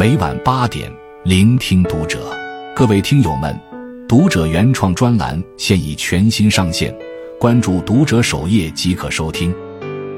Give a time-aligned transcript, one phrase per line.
[0.00, 0.90] 每晚八点，
[1.26, 2.34] 聆听读者。
[2.74, 3.54] 各位听友们，
[4.08, 6.90] 读者原创专栏现已全新上线，
[7.38, 9.54] 关注读者首页即可收听。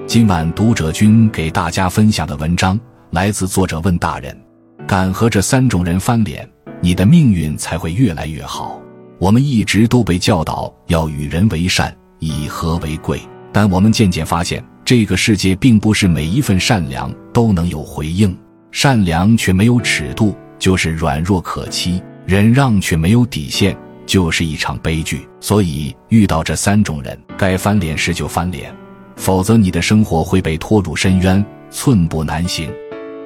[0.06, 2.78] 今晚读者君给大家分享的文章
[3.10, 4.40] 来自作者问大人：
[4.86, 6.48] 敢和这三种人翻脸，
[6.80, 8.80] 你的命运才会越来越好。
[9.18, 13.20] 我们一直都被教导要与人为善，以和为贵，
[13.52, 14.64] 但我们渐渐发现。
[14.84, 18.36] 这个世界并不是每一份善良都能有回应，
[18.72, 23.76] 善良却没有尺度就是软弱可欺，忍让却没有底线
[24.06, 25.28] 就是一场悲剧。
[25.40, 28.74] 所以遇到这三种人，该翻脸时就翻脸，
[29.14, 32.72] 否则你的生活会被拖入深渊，寸步难行。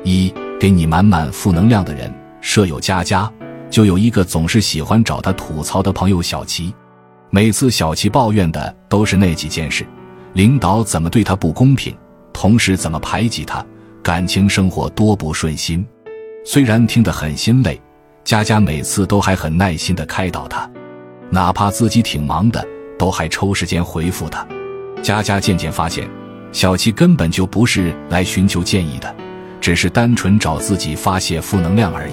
[0.02, 3.30] 一给你满满负能量的人，舍友佳佳
[3.70, 6.74] 就有一个总是喜欢找他吐槽的朋友小齐，
[7.30, 9.87] 每次小齐抱怨的都是那几件事。
[10.32, 11.96] 领导怎么对他不公平，
[12.32, 13.65] 同事怎么排挤他，
[14.06, 15.84] 感情生活多不顺心。
[16.45, 17.77] 虽然听得很心累，
[18.23, 20.71] 佳佳每次都还很耐心的开导他，
[21.29, 22.65] 哪怕自己挺忙的，
[22.96, 24.46] 都还抽时间回复他。
[25.02, 26.09] 佳佳渐渐发现，
[26.52, 29.12] 小七根本就不是来寻求建议的，
[29.60, 32.12] 只是单纯找自己发泄负能量而已。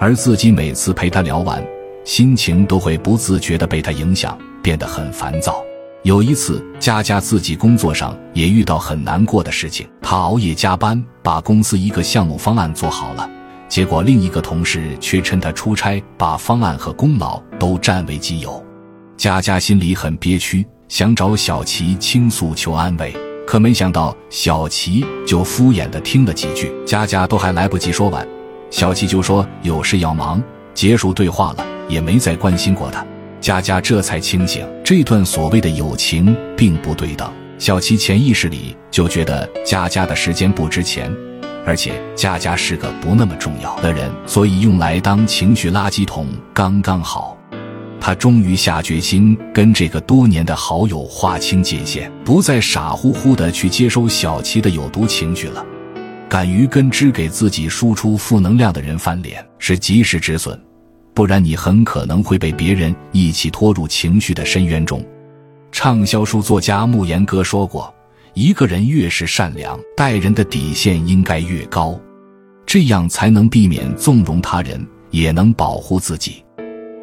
[0.00, 1.64] 而自己每次陪他聊完，
[2.04, 5.64] 心情都会不自觉的被他影响，变得很烦躁。
[6.02, 13.28] 有一次，佳佳自己工作上也遇到很难过的事情，她熬夜加班，把公司一个项目方案做好了，
[13.68, 18.64] 结果另一个同事却趁她出差，把方案和功劳都占为己有。
[19.18, 23.14] 佳佳心里很憋屈，想找小齐倾诉求安慰，
[23.46, 28.26] 可没想到小齐就敷衍的听了几句，佳佳都还来不及说完，
[28.70, 30.42] 小齐就说有事要忙，
[30.72, 33.04] 结束对话了，也没再关心过她。
[33.40, 37.30] 佳佳这才清醒，这段所谓的友情并不对等。
[37.58, 41.10] 小琪潜意识里就觉得佳佳的时间不值钱，
[41.66, 47.36] 而且佳佳是个不那么重要的人，所以用来当情绪垃圾桶刚刚好。
[47.98, 55.64] 他终于下决心跟这个多年的好友划清界限，不再傻乎乎的去接收小琪的有毒情绪了。
[56.28, 60.58] 敢于跟只给自己输出负能量的人翻脸，是及时止损。
[61.12, 65.04] 不然，你很可能会被别人一起拖入情绪的深渊中。
[65.72, 67.92] 畅销书作家慕言哥说过
[68.34, 71.98] ：“一个人越是善良，待人的底线应该越高，
[72.64, 76.44] 这样才能避免纵容他人，也能保护自己。”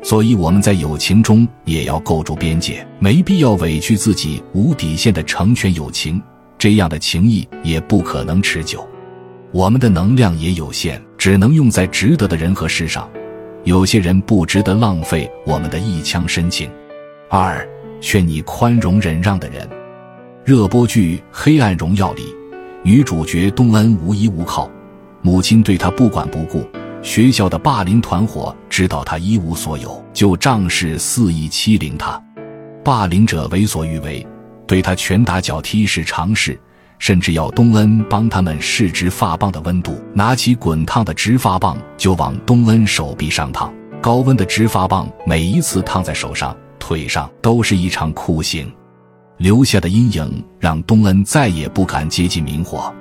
[0.04, 6.22] 所以，我们在友情中也要构筑边界，没必要委屈自己，无底线的成全友情，
[6.58, 8.88] 这样的情谊也不可能持久。
[9.52, 13.10] 我们的能量也有限，只能用在值得的人和事上。
[13.64, 16.70] 有些人不值得浪费我们的一腔深情。
[17.30, 17.68] 二，
[18.00, 19.68] 劝你宽容忍让的人。
[20.46, 22.34] 热播剧《黑暗荣耀》里，
[22.82, 24.70] 女主角东恩无依无靠，
[25.22, 26.66] 母亲对她不管不顾，
[27.02, 32.22] 学校的霸凌团伙知道她一无所有，就仗势肆意欺凌她。
[32.84, 34.26] 霸凌者为所欲为，
[34.66, 36.58] 对她拳打脚踢是常事。
[37.00, 43.74] 甚至要东恩帮他们试直发棒的温度，拿起滚烫的直发棒就往东恩手臂上烫。
[44.02, 48.72] 高温的直发棒每一次烫在手上、腿上，都是一场酷刑，
[49.38, 52.94] 留下的阴影让东恩再也不敢接近明火。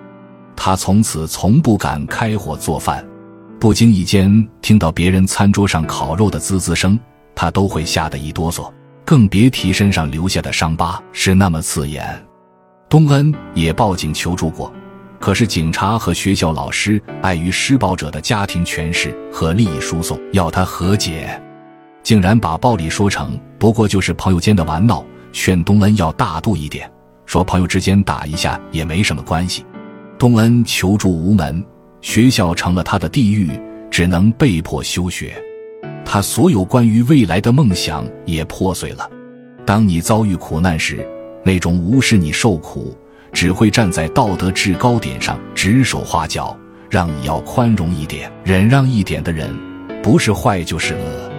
[0.56, 3.06] 他从此从不敢开火做饭，
[3.60, 6.98] 不经意间听到别人餐桌上烤肉的滋滋声，
[7.34, 8.72] 他都会吓得一哆嗦，
[9.04, 12.25] 更别提身上留下的伤疤是那么刺眼。
[12.88, 14.72] 东恩也报警求助过，
[15.19, 21.41] 可是警察和学校老师碍于施暴者的家庭权势和利益输送，要他和解，
[22.04, 26.88] 竟然把暴力说成不过就是朋友间的玩闹，劝东恩要大度一点，
[27.26, 29.66] 说朋友之间打一下也没什么关系。
[30.16, 31.64] 东恩求助无门，
[32.02, 33.50] 学校成了他的地狱，
[33.91, 35.34] 只能被迫休学，
[36.04, 39.10] 他所有关于未来的梦想也破碎了。
[39.66, 41.04] 当你遭遇苦难时，
[41.46, 42.92] 那种无视你受苦，
[43.32, 46.58] 只会站在道德制高点上指手画脚，
[46.90, 49.56] 让你要宽容一点、忍让一点的人，
[50.02, 51.31] 不是坏就是恶。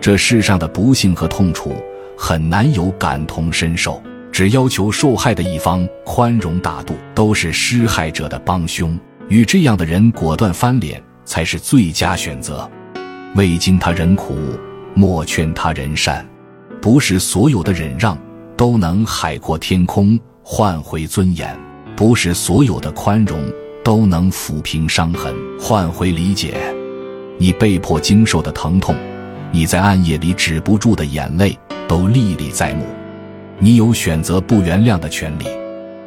[0.00, 1.76] 这世上的不幸和痛楚
[2.16, 4.02] 很难有感同身受，
[4.32, 8.98] 只要求受害的一方宽容大度，都是施害者的帮凶。
[9.28, 12.66] 与这样的人果断翻脸才是最佳选择。
[13.34, 14.34] 未经他人苦，
[14.94, 16.26] 莫劝他人善。
[16.80, 18.16] 不是所有的忍让。
[18.56, 21.48] 都能海阔天空，换回尊严；
[21.96, 23.40] 不是所有的宽容
[23.84, 26.54] 都能抚平伤痕，换回理解。
[27.38, 28.94] 你被迫经受的疼痛，
[29.50, 31.58] 你在暗夜里止不住的眼泪，
[31.88, 32.84] 都历历在目。
[33.58, 35.46] 你有选择不原谅的权利。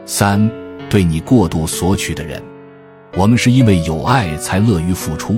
[0.06, 0.50] 三，
[0.90, 2.42] 对你过度索取的人，
[3.18, 5.38] 我们是因为有爱才乐于付出，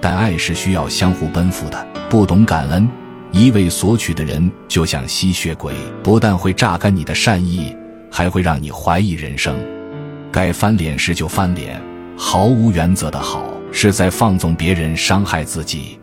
[0.00, 1.86] 但爱是需要相互奔赴的。
[2.10, 2.88] 不懂感恩，
[3.30, 7.76] 一味索取的人就像吸血鬼，不但会榨干你的善意，
[8.10, 9.54] 还会让你怀疑人生。
[10.32, 11.80] 该翻脸时就翻脸，
[12.16, 15.98] 毫无原则的好是在放纵别人伤害自己；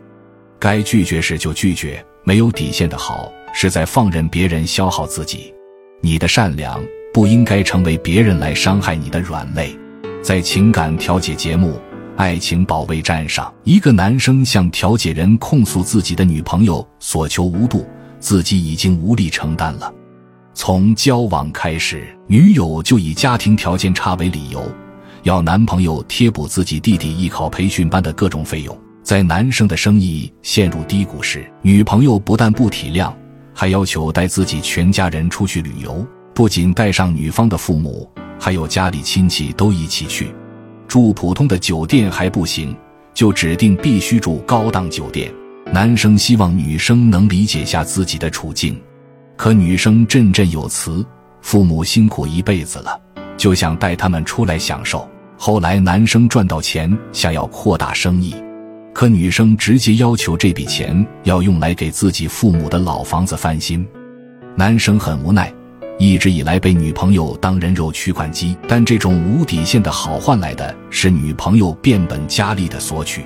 [0.58, 5.52] 该拒绝时就拒绝，没有底线的好是在放任别人消耗自己。
[6.00, 6.80] 你的善良
[7.12, 9.76] 不应该成为别人来伤害你的软肋。
[10.22, 11.80] 在情感调解节目
[12.16, 17.86] 《爱情保卫战》上，一个男生向调解人控诉自己的女朋友所求无度，
[18.18, 19.92] 自己已经无力承担了。
[20.54, 24.66] 从交往开始，女友就以家庭条件差为理由，
[25.24, 28.76] 要男朋友贴补自己弟弟艺考培训班的各种费用。
[29.02, 33.12] 在男生的生意陷入低谷时，女朋友不但不体谅，
[33.54, 36.04] 还要求带自己全家人出去旅游，
[36.34, 38.10] 不仅带上女方的父母，
[38.40, 40.34] 还有家里亲戚都一起去。
[40.88, 42.76] 住普通的酒店还不行，
[43.12, 45.32] 就指定必须住高档酒店。
[45.72, 48.80] 男生希望女生能理解下自己的处境。
[49.36, 51.04] 可女生振振有词，
[51.42, 52.98] 父母辛苦一辈子了，
[53.36, 55.08] 就想带他们出来享受。
[55.36, 58.34] 后来男生赚到钱，想要扩大生意，
[58.94, 63.86] 可女生直接要求这笔钱要用来给自己父母的老房子翻新。
[64.54, 65.52] 男生很无奈，
[65.98, 73.24] 一直以来被女朋友当人肉取款机，但这种无底线的好换来的是女朋友变本加厉的索取。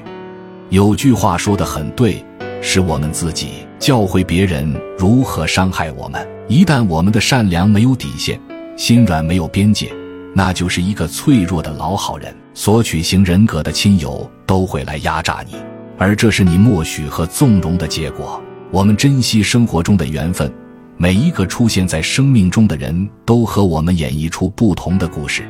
[0.68, 2.24] 有句话说的很对。
[2.62, 6.28] 是我们自己教会别人如何伤害我们。
[6.46, 8.38] 一旦我们的善良没有底线，
[8.76, 9.90] 心软没有边界，
[10.34, 12.36] 那就是一个脆弱的老好人。
[12.52, 15.54] 索取型人格的亲友都会来压榨你，
[15.96, 18.38] 而这是你默许和纵容的结果。
[18.70, 20.52] 我们珍惜生活中的缘分，
[21.02, 25.48] 每一个出现在生命中的人都和我们演绎出不同的故事。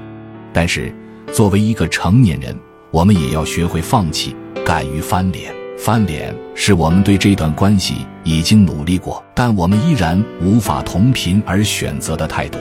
[0.52, 0.94] 但是，
[1.32, 2.56] 作为一个成年人，
[2.92, 4.32] 我们也要学会放弃，
[4.64, 5.52] 敢于翻脸。
[5.76, 12.56] 翻脸是我们对这段关系已经努力过，但我们依然无法同频而选择的态度。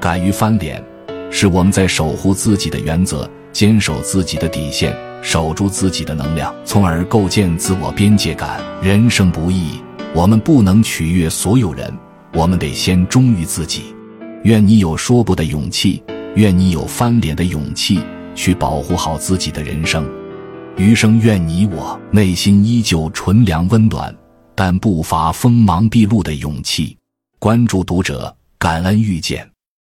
[0.00, 0.82] 敢于翻脸，
[1.30, 4.92] 是我们在守护自己的原则，坚守自己的底线，
[5.22, 8.60] 守住自己的能量，从而构建自我边界感。
[8.82, 9.80] 人生不易，
[10.12, 11.92] 我们不能取悦所有人，
[12.32, 13.94] 我们得先忠于自己。
[14.44, 16.02] 愿你有说不的勇气，
[16.36, 18.00] 愿你有翻脸的勇气，
[18.34, 20.08] 去保护好自己的人生。
[20.76, 24.14] 余生愿你我内心依旧纯良温暖，
[24.54, 26.96] 但不乏锋芒毕露的勇气。
[27.40, 29.48] 关注读者，感恩遇见。